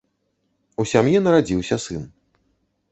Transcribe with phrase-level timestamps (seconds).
[0.83, 2.03] У сям'і нарадзіўся сын.